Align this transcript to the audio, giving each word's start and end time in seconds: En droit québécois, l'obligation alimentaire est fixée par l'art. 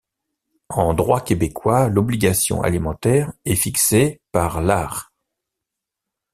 En 0.69 0.95
droit 0.95 1.21
québécois, 1.21 1.87
l'obligation 1.87 2.63
alimentaire 2.63 3.31
est 3.45 3.53
fixée 3.53 4.19
par 4.31 4.59
l'art. 4.59 5.11